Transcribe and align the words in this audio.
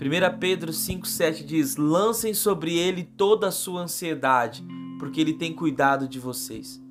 1 0.00 0.38
Pedro 0.38 0.72
5,7 0.72 1.44
diz: 1.44 1.76
Lancem 1.76 2.32
sobre 2.32 2.74
ele 2.78 3.04
toda 3.04 3.48
a 3.48 3.52
sua 3.52 3.82
ansiedade, 3.82 4.64
porque 4.98 5.20
ele 5.20 5.34
tem 5.34 5.52
cuidado 5.52 6.08
de 6.08 6.18
vocês. 6.18 6.82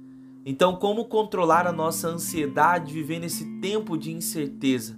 Então, 0.45 0.75
como 0.75 1.05
controlar 1.05 1.65
a 1.65 1.71
nossa 1.71 2.07
ansiedade 2.07 2.93
vivendo 2.93 3.23
esse 3.23 3.59
tempo 3.59 3.97
de 3.97 4.11
incerteza? 4.11 4.95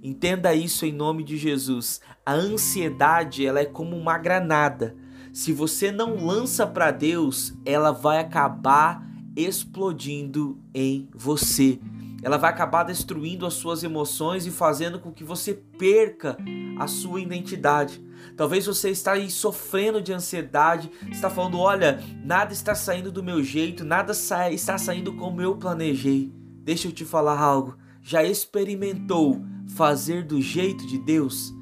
Entenda 0.00 0.54
isso 0.54 0.86
em 0.86 0.92
nome 0.92 1.24
de 1.24 1.36
Jesus. 1.36 2.00
A 2.24 2.32
ansiedade, 2.32 3.44
ela 3.44 3.58
é 3.58 3.64
como 3.64 3.96
uma 3.96 4.16
granada. 4.18 4.96
Se 5.32 5.52
você 5.52 5.90
não 5.90 6.24
lança 6.24 6.64
para 6.64 6.92
Deus, 6.92 7.54
ela 7.66 7.90
vai 7.90 8.18
acabar 8.18 9.04
explodindo 9.34 10.60
em 10.72 11.08
você. 11.12 11.80
Ela 12.22 12.36
vai 12.36 12.50
acabar 12.50 12.84
destruindo 12.84 13.44
as 13.44 13.54
suas 13.54 13.82
emoções 13.82 14.46
e 14.46 14.50
fazendo 14.50 15.00
com 15.00 15.10
que 15.10 15.24
você 15.24 15.54
perca 15.54 16.36
a 16.78 16.86
sua 16.86 17.20
identidade. 17.20 18.00
Talvez 18.36 18.64
você 18.64 18.90
está 18.90 19.12
aí 19.12 19.30
sofrendo 19.30 20.00
de 20.00 20.12
ansiedade, 20.12 20.90
está 21.10 21.28
falando, 21.28 21.58
olha, 21.58 22.00
nada 22.24 22.52
está 22.52 22.74
saindo 22.74 23.10
do 23.10 23.22
meu 23.22 23.42
jeito, 23.42 23.84
nada 23.84 24.12
está 24.50 24.78
saindo 24.78 25.14
como 25.14 25.42
eu 25.42 25.56
planejei. 25.56 26.32
Deixa 26.62 26.86
eu 26.86 26.92
te 26.92 27.04
falar 27.04 27.40
algo. 27.40 27.76
Já 28.00 28.22
experimentou 28.22 29.44
fazer 29.74 30.24
do 30.24 30.40
jeito 30.40 30.86
de 30.86 30.98
Deus? 30.98 31.52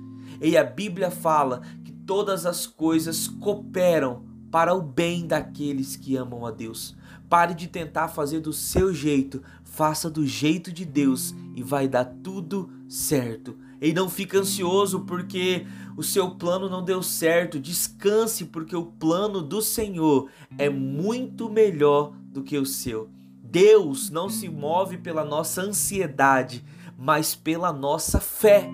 E 0.41 0.57
a 0.57 0.65
Bíblia 0.65 1.11
fala 1.11 1.63
que 1.85 1.93
todas 1.93 2.45
as 2.45 2.67
coisas 2.67 3.29
cooperam 3.29 4.25
para 4.51 4.75
o 4.75 4.83
bem 4.83 5.27
daqueles 5.27 5.97
que 5.97 6.17
amam 6.17 6.45
a 6.45 6.51
Deus. 6.51 6.97
Pare 7.29 7.55
de 7.55 7.69
tentar 7.69 8.09
fazer 8.09 8.41
do 8.41 8.53
seu 8.53 8.93
jeito, 8.93 9.43
faça 9.81 10.11
do 10.11 10.27
jeito 10.27 10.71
de 10.71 10.85
Deus 10.85 11.35
e 11.57 11.63
vai 11.63 11.89
dar 11.89 12.05
tudo 12.05 12.69
certo. 12.87 13.57
E 13.81 13.95
não 13.95 14.11
fique 14.11 14.37
ansioso 14.37 15.07
porque 15.07 15.67
o 15.97 16.03
seu 16.03 16.33
plano 16.33 16.69
não 16.69 16.85
deu 16.85 17.03
certo. 17.03 17.59
Descanse 17.59 18.45
porque 18.45 18.77
o 18.77 18.85
plano 18.85 19.41
do 19.41 19.63
Senhor 19.63 20.29
é 20.59 20.69
muito 20.69 21.49
melhor 21.49 22.13
do 22.27 22.43
que 22.43 22.59
o 22.59 22.67
seu. 22.67 23.09
Deus 23.43 24.11
não 24.11 24.29
se 24.29 24.51
move 24.51 24.99
pela 24.99 25.25
nossa 25.25 25.63
ansiedade, 25.63 26.63
mas 26.99 27.35
pela 27.35 27.73
nossa 27.73 28.21
fé. 28.21 28.71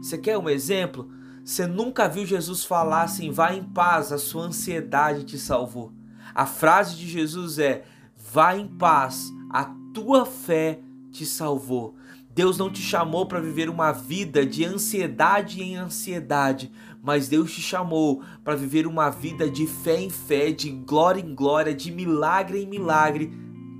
Você 0.00 0.16
quer 0.16 0.38
um 0.38 0.48
exemplo? 0.48 1.10
Você 1.44 1.66
nunca 1.66 2.08
viu 2.08 2.24
Jesus 2.24 2.64
falar 2.64 3.02
assim: 3.02 3.32
vá 3.32 3.52
em 3.52 3.64
paz, 3.64 4.12
a 4.12 4.18
sua 4.18 4.44
ansiedade 4.44 5.24
te 5.24 5.36
salvou. 5.36 5.92
A 6.32 6.46
frase 6.46 6.94
de 6.94 7.08
Jesus 7.08 7.58
é: 7.58 7.82
Vá 8.32 8.56
em 8.56 8.68
paz, 8.68 9.32
a 9.50 9.82
tua 9.94 10.26
fé 10.26 10.80
te 11.12 11.24
salvou. 11.24 11.94
Deus 12.34 12.58
não 12.58 12.68
te 12.68 12.82
chamou 12.82 13.26
para 13.26 13.40
viver 13.40 13.70
uma 13.70 13.92
vida 13.92 14.44
de 14.44 14.64
ansiedade 14.64 15.62
em 15.62 15.76
ansiedade, 15.76 16.72
mas 17.00 17.28
Deus 17.28 17.54
te 17.54 17.62
chamou 17.62 18.20
para 18.42 18.56
viver 18.56 18.88
uma 18.88 19.08
vida 19.08 19.48
de 19.48 19.68
fé 19.68 20.00
em 20.00 20.10
fé, 20.10 20.50
de 20.50 20.68
glória 20.68 21.20
em 21.20 21.32
glória, 21.32 21.72
de 21.72 21.92
milagre 21.92 22.60
em 22.60 22.66
milagre, 22.66 23.32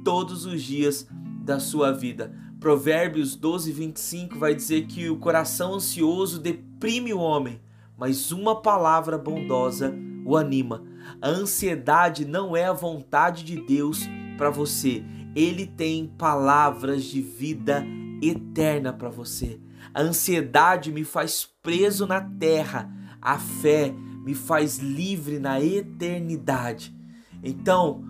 todos 0.05 0.47
os 0.47 0.63
dias 0.63 1.09
da 1.43 1.59
sua 1.59 1.91
vida. 1.91 2.33
Provérbios 2.61 3.35
12, 3.35 3.73
25 3.73 4.39
vai 4.39 4.55
dizer 4.55 4.87
que 4.87 5.11
o 5.11 5.19
coração 5.19 5.75
ansioso 5.75 6.39
deprime 6.39 7.13
o 7.13 7.19
homem, 7.19 7.61
mas 7.99 8.31
uma 8.31 8.63
palavra 8.63 9.19
bondosa 9.19 9.93
o 10.25 10.37
anima. 10.37 10.85
A 11.21 11.29
ansiedade 11.29 12.25
não 12.25 12.57
é 12.57 12.67
a 12.67 12.73
vontade 12.73 13.43
de 13.43 13.61
Deus 13.61 14.09
para 14.39 14.49
você. 14.49 15.05
Ele 15.35 15.67
tem 15.67 16.07
palavras 16.07 17.05
de 17.05 17.21
vida 17.21 17.85
eterna 18.23 18.93
para 18.93 19.09
você. 19.09 19.61
A 19.93 20.03
ansiedade 20.03 20.93
me 20.93 21.05
faz 21.05 21.49
preso 21.63 22.07
na 22.07 22.21
terra, 22.21 22.91
a 23.21 23.39
fé 23.39 23.95
me 24.25 24.35
faz 24.35 24.79
livre 24.79 25.39
na 25.39 25.61
eternidade. 25.61 26.95
Então, 27.43 28.05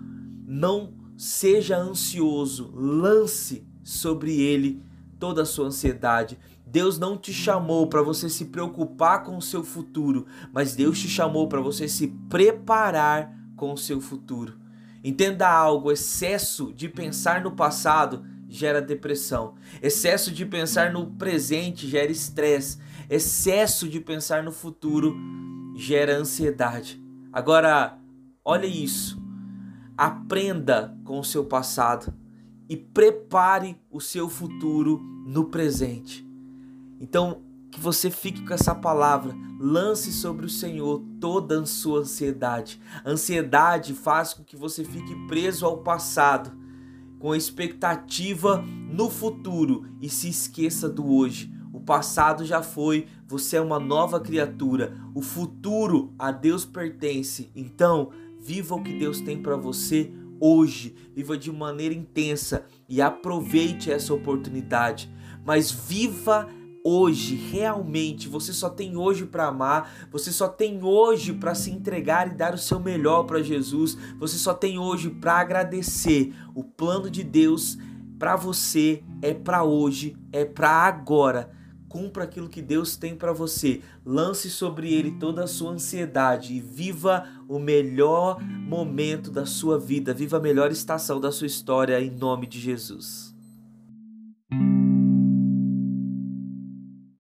não 0.47 0.93
seja 1.17 1.77
ansioso, 1.77 2.71
lance 2.73 3.67
sobre 3.83 4.39
ele 4.39 4.81
toda 5.19 5.41
a 5.41 5.45
sua 5.45 5.67
ansiedade. 5.67 6.37
Deus 6.65 6.99
não 6.99 7.17
te 7.17 7.33
chamou 7.33 7.87
para 7.87 8.01
você 8.01 8.29
se 8.29 8.45
preocupar 8.45 9.23
com 9.23 9.37
o 9.37 9.41
seu 9.41 9.63
futuro, 9.63 10.25
mas 10.53 10.75
Deus 10.75 10.99
te 10.99 11.07
chamou 11.07 11.47
para 11.47 11.61
você 11.61 11.87
se 11.87 12.07
preparar 12.29 13.33
com 13.55 13.73
o 13.73 13.77
seu 13.77 14.01
futuro. 14.01 14.64
Entenda 15.05 15.47
algo: 15.47 15.91
excesso 15.91 16.73
de 16.73 16.89
pensar 16.89 17.43
no 17.43 17.51
passado 17.51 18.25
gera 18.49 18.81
depressão, 18.81 19.53
excesso 19.79 20.31
de 20.31 20.43
pensar 20.47 20.91
no 20.91 21.11
presente 21.11 21.87
gera 21.87 22.11
estresse, 22.11 22.79
excesso 23.07 23.87
de 23.87 23.99
pensar 23.99 24.41
no 24.41 24.51
futuro 24.51 25.15
gera 25.75 26.17
ansiedade. 26.17 26.99
Agora, 27.31 27.99
olha 28.43 28.65
isso. 28.65 29.23
Aprenda 29.95 30.97
com 31.03 31.19
o 31.19 31.23
seu 31.23 31.45
passado 31.45 32.11
e 32.67 32.75
prepare 32.75 33.79
o 33.91 34.01
seu 34.01 34.27
futuro 34.27 34.99
no 35.27 35.45
presente. 35.45 36.25
Então, 36.99 37.43
que 37.75 37.81
você 37.81 38.09
fique 38.09 38.41
com 38.45 38.53
essa 38.53 38.73
palavra. 38.73 39.35
Lance 39.59 40.13
sobre 40.13 40.45
o 40.45 40.49
Senhor 40.49 41.03
toda 41.19 41.59
a 41.59 41.65
sua 41.65 41.99
ansiedade. 41.99 42.79
Ansiedade 43.05 43.93
faz 43.93 44.33
com 44.33 44.45
que 44.45 44.55
você 44.55 44.85
fique 44.85 45.13
preso 45.27 45.65
ao 45.65 45.79
passado, 45.79 46.53
com 47.19 47.35
expectativa 47.35 48.63
no 48.89 49.09
futuro 49.09 49.85
e 50.01 50.07
se 50.07 50.29
esqueça 50.29 50.87
do 50.87 51.05
hoje. 51.13 51.53
O 51.73 51.81
passado 51.81 52.45
já 52.45 52.63
foi, 52.63 53.07
você 53.27 53.57
é 53.57 53.61
uma 53.61 53.79
nova 53.79 54.21
criatura. 54.21 54.95
O 55.13 55.21
futuro 55.21 56.13
a 56.17 56.31
Deus 56.31 56.63
pertence. 56.63 57.51
Então, 57.53 58.09
viva 58.39 58.73
o 58.73 58.81
que 58.81 58.97
Deus 58.97 59.19
tem 59.19 59.41
para 59.41 59.57
você 59.57 60.13
hoje. 60.39 60.95
Viva 61.13 61.37
de 61.37 61.51
maneira 61.51 61.93
intensa 61.93 62.65
e 62.87 63.01
aproveite 63.01 63.91
essa 63.91 64.13
oportunidade. 64.13 65.13
Mas 65.45 65.69
viva 65.69 66.47
hoje, 66.87 67.33
realmente, 67.33 68.29
você 68.29 68.53
só 68.53 68.69
tem 68.69 68.95
hoje 68.95 69.25
para 69.25 69.47
amar, 69.47 70.07
você 70.11 70.31
só 70.31 70.47
tem 70.47 70.83
hoje 70.83 71.33
para 71.33 71.55
se 71.55 71.71
entregar 71.71 72.27
e 72.27 72.35
dar 72.35 72.53
o 72.53 72.59
seu 72.59 72.79
melhor 72.79 73.23
para 73.23 73.41
Jesus, 73.41 73.97
você 74.19 74.37
só 74.37 74.53
tem 74.53 74.77
hoje 74.77 75.09
para 75.09 75.39
agradecer. 75.39 76.31
O 76.53 76.63
plano 76.63 77.09
de 77.09 77.23
Deus 77.23 77.75
para 78.19 78.35
você 78.35 79.03
é 79.19 79.33
para 79.33 79.63
hoje, 79.63 80.15
é 80.31 80.45
para 80.45 80.69
agora. 80.69 81.49
Cumpra 81.89 82.25
aquilo 82.25 82.49
que 82.49 82.61
Deus 82.61 82.95
tem 82.95 83.15
para 83.15 83.33
você. 83.33 83.81
Lance 84.05 84.49
sobre 84.49 84.93
ele 84.93 85.13
toda 85.13 85.43
a 85.43 85.47
sua 85.47 85.71
ansiedade 85.71 86.53
e 86.53 86.61
viva 86.61 87.27
o 87.47 87.57
melhor 87.57 88.39
momento 88.43 89.31
da 89.31 89.45
sua 89.45 89.79
vida, 89.79 90.13
viva 90.13 90.37
a 90.37 90.41
melhor 90.41 90.71
estação 90.71 91.19
da 91.19 91.31
sua 91.31 91.47
história 91.47 91.99
em 91.99 92.11
nome 92.11 92.45
de 92.45 92.59
Jesus. 92.59 93.34